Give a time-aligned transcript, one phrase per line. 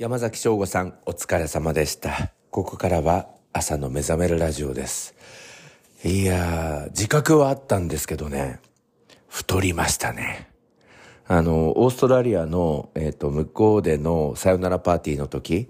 [0.00, 2.30] 山崎翔吾さん、お疲れ様でした。
[2.52, 5.16] ここからは朝の目覚めるラジオです。
[6.04, 8.60] いやー、自覚はあったんですけどね、
[9.26, 10.50] 太りましたね。
[11.26, 15.68] あの、オーストラリアの、えっ、と、向こうでのさよならパーティーの時、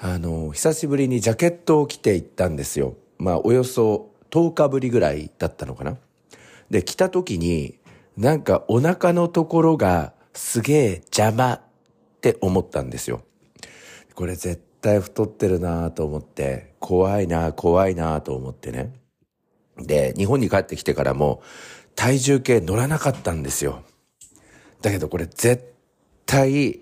[0.00, 2.96] あの、久しぶりにジャケットを着て行ったんですよ。
[3.18, 5.98] まあ、およそ10日ぶりぐらいだったのかな。
[6.68, 7.78] で、着た時に、
[8.16, 11.60] なんかお腹のところがすげえ邪魔っ
[12.20, 13.22] て思ったんですよ。
[14.18, 18.92] これ絶対太ってるなと思って、怖いな怖いなと思ってね。
[19.76, 21.40] で、日本に帰ってきてからも
[21.94, 23.84] 体重計乗らなかったんですよ。
[24.82, 25.72] だけどこれ絶
[26.26, 26.80] 対、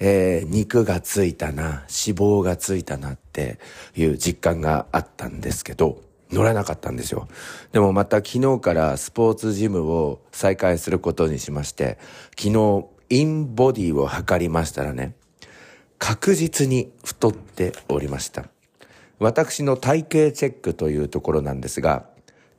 [0.00, 3.60] えー肉がついたな、脂肪がついたなって
[3.94, 6.02] いう実感があったんですけど、
[6.32, 7.28] 乗らなかったんですよ。
[7.70, 11.98] でもまた昨日からスポーツジムを再開することにしまして、
[12.36, 15.14] 昨日インボディを測りましたらね、
[15.98, 18.46] 確実に太っておりました。
[19.18, 22.06] 私の体型チェックというところなんですが、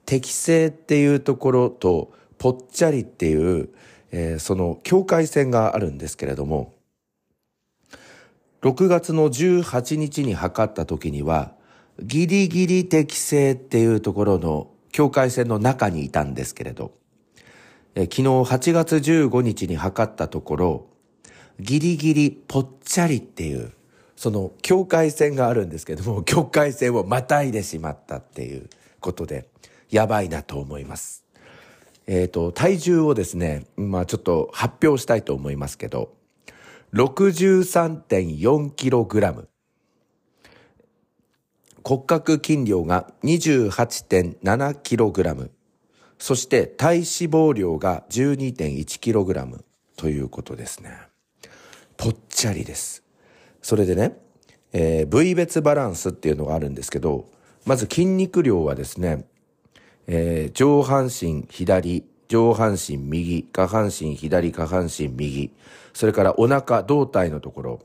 [0.05, 3.69] 適正っていうところと、ぽっちゃりっていう、
[4.11, 6.73] えーその境界線があるんですけれども、
[8.61, 11.53] 6月の18日に測った時には、
[12.02, 16.94] ギリギリ適正っていうところの境界線の中にいたんですけれど、
[17.95, 18.23] えー昨日
[18.72, 20.88] 8月15日に測ったところ、
[21.59, 23.72] ギリギリぽっちゃりっていう、
[24.16, 29.47] その境界線があるんですけども、境界線をまたいでしまったっていうことで、
[29.89, 31.23] やばいなと思います。
[32.08, 36.14] えっ、と、体重をですね、まあちょっと発表したいと思いますけど、
[36.94, 39.50] 63.4キログラム。
[41.84, 45.52] 骨格筋量が28.7キログラム。
[46.17, 49.66] そして体脂肪量が12.1キログラム
[49.97, 51.05] ということですね。
[52.36, 53.03] ちゃりです。
[53.61, 54.17] それでね、
[54.73, 57.29] えー部位別バランスっていうのがあるんですけど、
[57.66, 59.25] まず筋肉量はですね、
[60.07, 65.51] えー上半身左、上半身右、下半身左、下半身右、
[65.94, 67.79] それからお腹、胴体のところ、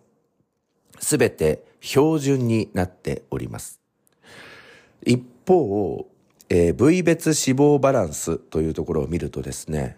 [0.99, 3.81] すべて標準になっております。
[5.07, 6.09] 一方、
[6.49, 9.97] えー部位別脂肪バランスというところを見るとですね、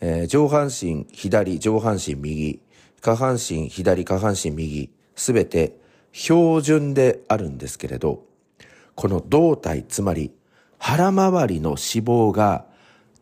[0.00, 2.58] えー上半身左、上半身右、
[3.02, 5.76] 下半身左、下半身右、すべて
[6.12, 8.24] 標準であるんですけれど、
[8.94, 10.30] この胴体、つまり
[10.78, 12.64] 腹周りの脂肪が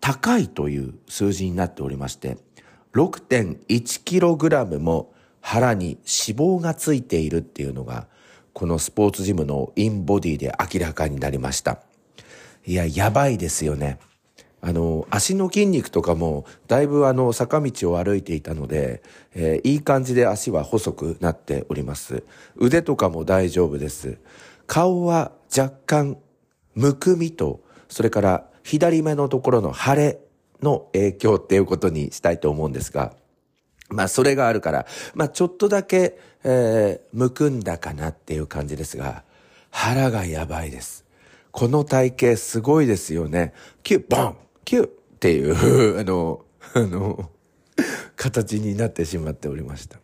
[0.01, 2.37] 高いという数字になっておりまして、
[2.93, 5.99] 6.1キログラムも腹に脂
[6.39, 8.07] 肪がついているっていうのが、
[8.53, 11.79] このスポーツジムのインボディで明らかになりました。
[12.67, 13.99] いや、やばいですよね。
[14.63, 19.03] あの、足の筋肉とかも、だいぶあの、坂道を歩いていたので、
[19.35, 22.25] えーいい感じで足は細くなっております。
[22.57, 24.19] 腕とかも大丈夫です。
[24.67, 26.19] 顔は若干、
[26.75, 30.19] むくみと、それから左目のところの腫れ
[30.63, 33.15] の影響っていうことにしたいと思うんですが、
[33.89, 39.25] まあ、それがあるから、まあ、ちょっとだけ、えーむくんだかなっていう感じですが、
[39.71, 41.05] 腹がやばいです。
[41.51, 43.53] この体型すごいですよね。
[43.83, 46.45] キュッ、ボンキュっていう、あの、
[46.75, 47.31] あの、
[48.17, 49.99] 形になってしまっておりました。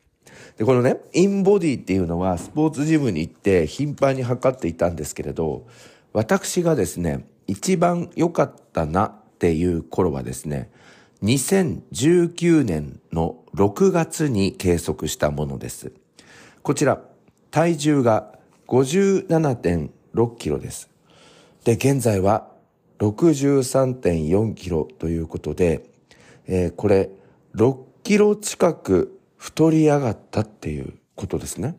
[0.56, 5.66] で、このね、インボディっていうのはスポーツジムに行って頻繁に測っていたんですけれど、
[6.12, 10.70] 私がですね、一番良かったなっていう頃はですね、
[11.22, 15.92] 2019年の6月に計測したものです。
[16.62, 17.00] こちら、
[17.50, 18.32] 体重が
[18.66, 20.90] 57.6キロです。
[21.64, 22.50] で、現在は
[22.98, 25.84] 63.4キロということで、
[26.46, 27.10] えーこれ、
[27.54, 31.76] 6キロ近く太り上がったっていうことですね。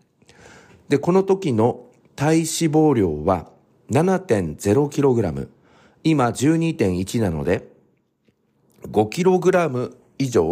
[0.90, 1.86] で、この時の
[2.16, 3.50] 体脂肪量は
[3.92, 5.50] 7.0キログラム。
[6.04, 7.68] 今12.1なので、
[8.84, 10.44] 5キログラム以上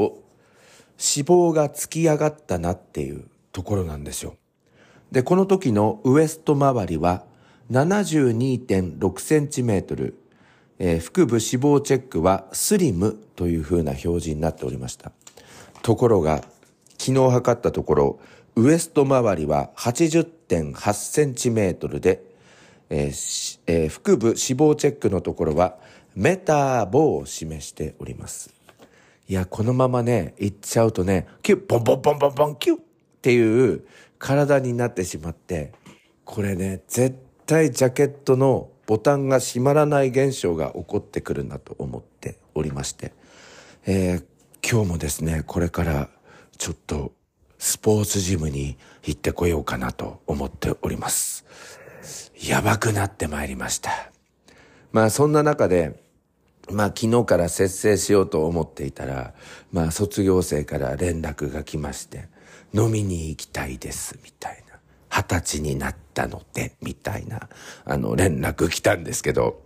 [0.97, 4.35] 脂肪が突き上がったなっていうところなんですよ。
[5.11, 7.23] で、この時のウエスト周りは
[7.71, 10.17] 72.6センチメートル、
[10.79, 15.11] えー腹部脂肪チェックはスリムという風な表示になっておりました。
[15.81, 16.43] ところが、
[16.97, 18.19] 昨日測ったところ、
[18.55, 22.23] ウエスト周りは80.8センチメートルで、
[22.89, 25.77] えーえー腹部脂肪チェックのところは
[26.15, 28.53] メタボを示しております。
[29.27, 32.81] いや、このままね、いっちゃうとね、キュッ、ボンボンボンボンボン、キュッっ
[33.21, 33.83] ていう
[34.19, 35.73] 体になってしまって、
[36.25, 43.13] これね、絶対ジャケットのボタンが閉まらない現象が起こってくるなと思っておりまして、
[43.85, 44.25] えー
[44.67, 46.09] 今日もですね、これから
[46.57, 47.13] ちょっと
[47.59, 51.45] スポーツジムに行ってこようかなと思っております。
[52.43, 53.91] やばくなってまいりました。
[54.91, 56.01] まあそんな中で、
[56.71, 59.35] まあ昨日から節制しようと思っていたら、
[59.71, 62.27] まあ卒業生から連絡が来まして、
[62.73, 64.79] 飲みに行きたいです、みたいな。
[65.11, 67.49] 二十歳になったたので、みたいな、
[67.83, 69.61] あの連絡来たんですけど、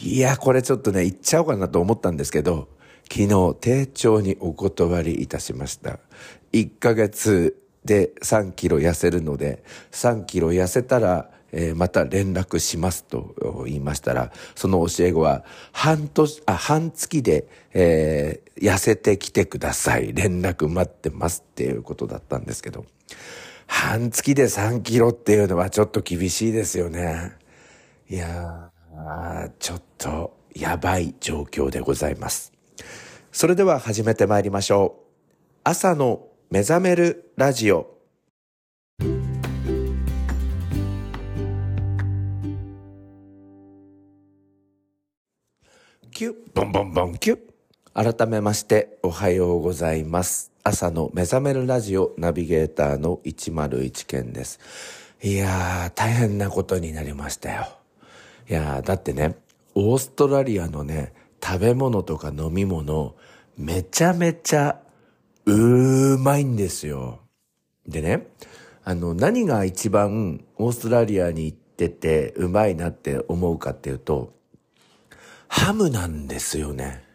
[0.00, 2.68] いや、これちょっとね、行っちゃおうかなと思ったんですけど、
[3.08, 6.00] 昨日、丁重にお断りいたしました。
[6.52, 20.12] 1ヶ月で3キロ痩せるので、3キロ痩せたら、えー、また連絡しますと言いましたら、その教え子は、半年、あ、半月で、えー、痩せてきてください。
[20.12, 22.86] 連絡待ってますっていうことだったんですけど、
[23.66, 27.32] 半月で3キロっていうのはちょっと厳しいですよね。
[28.08, 32.52] いやー、ちょっとやばい状況でございます。
[33.32, 35.04] それでは始めてまいりましょう。
[35.64, 37.90] 朝の目覚めるラジオ。
[46.12, 47.53] キュッ、ボンボンボンキュッ。
[47.96, 50.50] 改めましておはようございます。
[50.64, 54.58] 朝の目覚めるラジオナビゲーターの101件です。
[55.22, 57.68] いやー、大変なことになりましたよ。
[58.50, 59.36] いやー、だってね、
[59.76, 63.14] オーストラリアのね、食べ物とか飲み物、
[63.56, 64.80] めちゃめちゃ
[65.46, 67.20] うーまいんですよ。
[67.86, 68.26] でね、
[68.82, 74.32] あの、何が一番オーストラリアに行っててうまいなって思うかっていうと、
[75.46, 77.13] ハムなんですよね。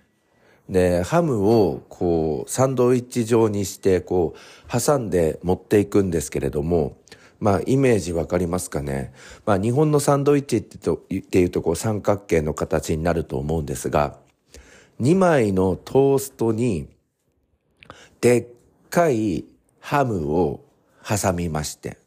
[0.69, 4.39] で、ハムをこう、サンドイッチ状にして、こう、
[4.71, 6.95] 挟んで持っていくんですけれども、
[7.39, 9.13] まあ、イメージわかりますかね？
[9.45, 14.18] まあ、日本のサンドイッチってとっていうと、こう、三角形の形になると思うんですが、
[15.01, 16.88] 2枚のトーストに、
[18.22, 18.48] でっ
[18.89, 19.45] かい
[19.80, 20.65] ハムを
[21.04, 21.98] 挟みまして、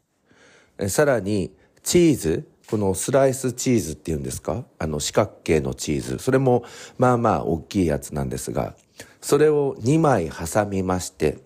[0.87, 1.51] さらに、
[1.81, 4.65] チーズ、このスライスチーズっていうんですか？
[4.79, 6.17] あの四角形のチーズ。
[6.17, 6.65] それも
[6.97, 8.73] まあまあ大きいやつなんですが、
[9.21, 11.37] それを2枚挟みまして、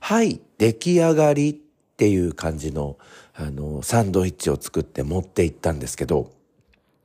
[0.00, 1.54] はい、出来上がりっ
[1.96, 2.98] ていう感じの
[3.32, 6.32] あの、サンドイッチを作って持って行ったんですけど、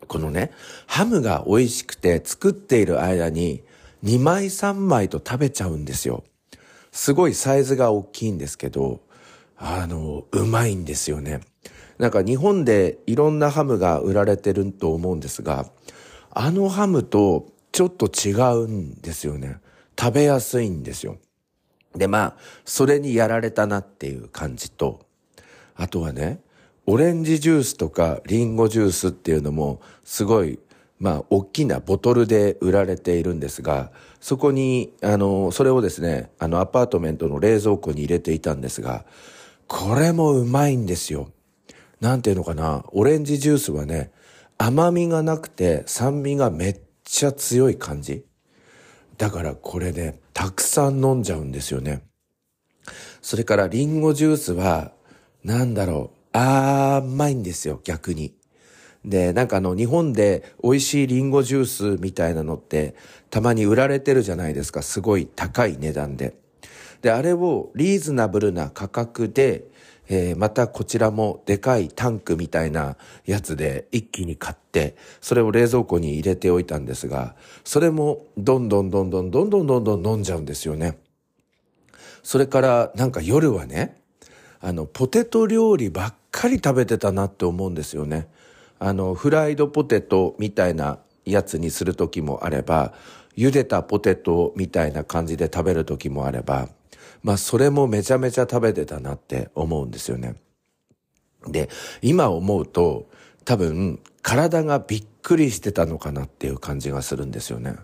[0.08, 0.50] このね、
[0.88, 3.62] ハムが美味しくて作っている間に
[4.04, 6.24] 2枚3枚と食べちゃうんですよ。
[6.92, 9.02] すごいサイズが大きいんですけど、
[9.56, 11.42] あの、うまいんですよね。
[12.00, 15.66] なんか日本でいろんなハムが売られてると思うんですが、
[16.32, 18.34] あのハムとちょっと違
[18.64, 19.60] うんですよね。
[20.00, 21.18] 食べやすいんですよ。
[21.96, 22.36] で、まあ、
[22.66, 25.06] それにやられたなっていう感じと、
[25.76, 26.40] あとはね、
[26.86, 30.60] オレンジジュースとかリンゴジュースっていうのもすごい、
[31.00, 39.06] まあ、大きなボトルで売られているんですが、そこに、あの、それをですね、あの、アパートメントの冷蔵庫に入れていたんですが、
[39.68, 41.30] これもうまいんですよ。
[42.00, 44.12] なんていうのかな、オレンジジュースはね、
[44.58, 48.26] 甘みがなくて酸味がめっちゃ強い感じ。
[49.18, 52.04] だからこれね、たくさん飲んじゃうんですよね。
[53.22, 54.92] それからリンゴジュースは、
[55.44, 58.36] なんだろう、甘いんですよ、逆に。
[59.04, 61.66] で、なんかあの、日本で美味しいリンゴジュー
[61.98, 62.96] スみたいなのって、
[63.30, 66.36] たまに売られてるじゃないですか、すごい高い値段で。
[67.02, 69.66] で、あれをリーズナブルな価格で、
[70.10, 80.98] えー、またこちらもでかいタンクみたいなやつで一気に買って、それを冷蔵庫に入れておいたんですが、それもどんどんどんどんどんどんどんどん飲んじゃうんですよね。
[82.24, 84.02] それからなんか夜はね、
[84.60, 88.28] あの、ポテト料理ばっかり食べてたなって思うんですよね。
[88.80, 92.94] あの、フライドポテトみたいなやつにする時もあれば、
[93.36, 96.70] 茹でたポテトみたいな感じで食べる時もあれば、
[97.24, 100.36] まあそれもめちゃめちゃ食べてたなって思うんですよね。
[101.48, 101.70] で、
[102.02, 103.10] 今思うと、
[103.46, 107.76] 多分体がびっくりしてたのかなっていう感じがするんですよね。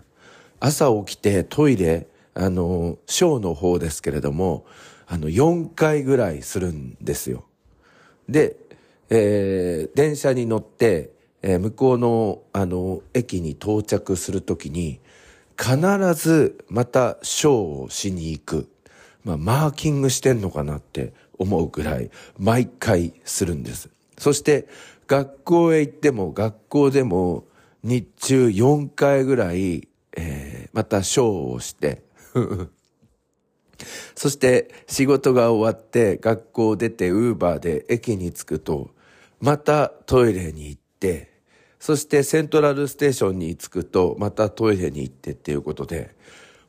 [0.60, 4.66] 朝起きてトイレ、あの、ショーの方ですけれども、
[5.06, 7.44] あの、4回ぐらいするんですよ。
[8.28, 8.56] で、
[9.10, 11.10] えー、電車に乗って、
[11.42, 15.00] えー、向こうの、あの、駅に到着するときに、
[15.58, 15.78] 必
[16.14, 17.52] ずまたショー
[17.84, 18.68] をしに行く。
[19.24, 23.88] まあ、マーキングしてんのかなって思うぐらい、毎回するんです。
[24.18, 24.68] そして、
[25.06, 27.44] 学校へ行っても、学校でも、
[27.82, 32.02] 日中4回ぐらい、えー、またショーをして、
[34.14, 38.90] そして仕事が終わって学校出てウーバーで駅に着くと、
[39.40, 41.34] またトイレに行って、
[41.78, 46.14] そしてセントラルステーションに着くと、またトイレに行ってっていうことで、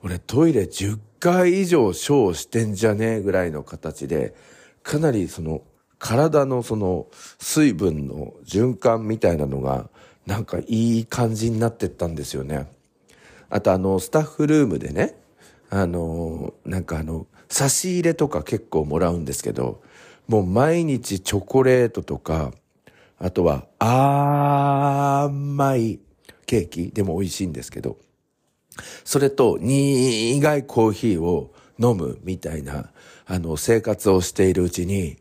[0.06, 4.36] 俺トイレ10回以上ショーしてんじゃねえぐらいの形で、
[4.84, 5.64] かなりその
[5.98, 7.08] 体のその
[7.40, 9.90] 水分の循環みたいなのが
[10.28, 12.72] なんかいい感じになってったんですよね。
[13.50, 15.16] あとあのスタッフルームでね、
[15.72, 19.82] あの、なんかあの、差し入れとか結構もらうんですけど、
[20.28, 22.54] もう毎日チョコレートとか、
[23.18, 26.00] あとはあー甘い
[26.46, 27.98] ケーキでも美味しいんですけど、
[29.03, 32.91] それと苦いコーヒーを飲むみたいな、
[33.25, 35.17] あの、生活をしているうちに、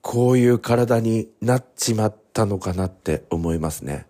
[0.00, 4.06] こういう体になっちまったのかなって思いますね。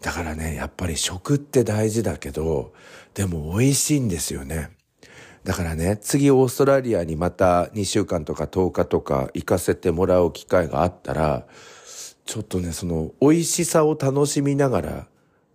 [0.00, 2.72] だからね、やっぱり食って大事だけど、
[3.14, 4.70] でも美味しいんですよね。
[5.44, 11.46] だからね、次オーストラリアにまた2週間とか10日とか行かせてもらう機会があったら、
[12.24, 15.06] ちょっとね、その美味しさを楽しみながら、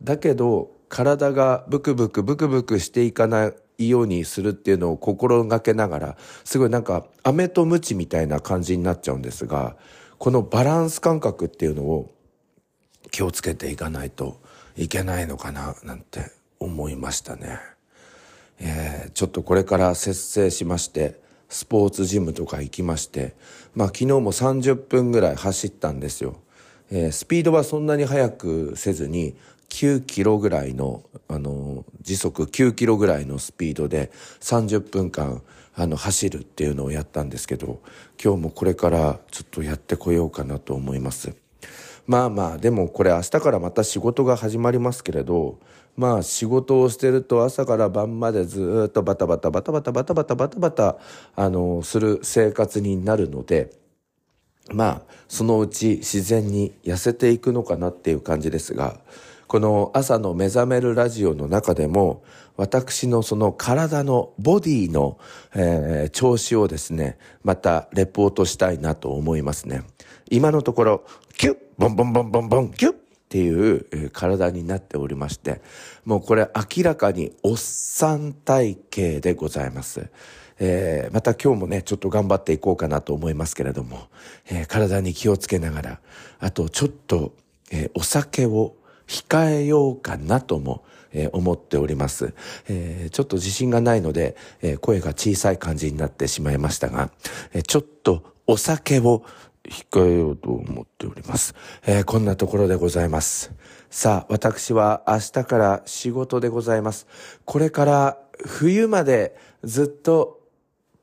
[0.01, 9.75] だけど体がブクブクブクブクしていかないようにするっていうのを心がけながら、すごいなんか飴とムチみたいな感じになっちゃうんですが、
[10.18, 12.12] このバランス感覚っていうのを
[13.12, 14.39] 気をつけていかないと
[14.77, 17.60] いけないのかななんて思いましたね。
[18.60, 23.36] えー、ちょっとこれから節制しまして、スポーツジムとか行きまして、
[23.75, 26.38] まあ昨日も30分ぐらい走ったんですよ。
[26.92, 29.36] えー、スピードはそんなに速くせずに、
[29.69, 35.41] 9キロぐらいの、あの、時速9キロぐらいのスピードで30分間、
[35.75, 37.81] あの、走るっていうのをやったんですけど、
[38.24, 41.36] 今日もこれからちょっとやってこようかなと思います。
[42.07, 45.60] まあまあ、でもこれ明日からまた仕事が始まりますけれど、
[45.98, 50.98] まあ仕事をしてると朝から晩までずっとバタバタバタバタバタバタバタバタ、
[51.36, 53.72] あの、する生活になるので、
[54.74, 59.00] まあ、そのうち自然に痩せていくのかなっていう感じですが、
[59.56, 62.26] この朝の目覚めるラジオの中でも、
[62.58, 65.18] 私のその体のボディの、
[65.54, 69.84] えー、調子をですね、またレポートしたいなと思いますね。
[70.30, 71.06] 今のところ、
[71.38, 72.96] キュッ、ボンボンボンボンボン、キュッっ
[73.30, 75.62] ていう体になっておりまして、
[76.04, 80.10] もうこれ明らかにおっさん体型でございます。
[80.60, 84.10] えー、また今日もね、ちょっと頑張っていこうかなと思いますけれども、
[84.52, 86.00] えー、体に気をつけながら、
[86.40, 87.32] あとちょっと、
[87.72, 88.76] えー、お酒を
[89.08, 92.34] 控えようかなとも、えー、思っております、
[92.68, 97.10] えー、ちょっと自信がないので、えー、声が小さい感じになってしまいましたが、
[97.54, 99.24] えちょっとお酒を
[99.64, 101.56] 控えようと思っております。
[101.88, 103.52] えこんなところでございます。
[103.90, 107.08] さあ、私は明日から仕事でございます。
[107.46, 110.42] これから冬までずっと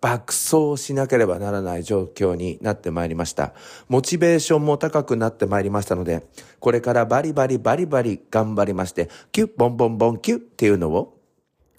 [0.02, 3.54] 爆走しなければならない状況になってまいりました。
[3.88, 6.26] モチベーションも高くなってまいりましたので、
[6.58, 11.16] これからバリバリバリバリ頑張りまして、キュッボンボンボンキュッっていうのを、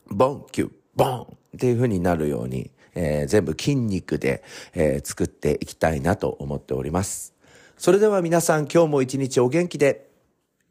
[0.08, 1.26] ボンキュッボンっ
[1.60, 4.42] ていう風になるように、えー、全部筋肉で、
[4.74, 7.34] えー、作っていきたいなと思っております。
[7.78, 10.10] それでは皆さん今日も一日お元気で、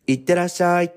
[0.07, 0.95] いってらっしゃい。